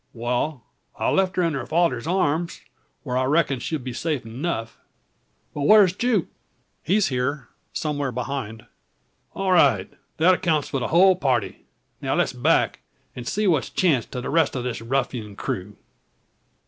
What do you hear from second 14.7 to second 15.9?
ruffin crew.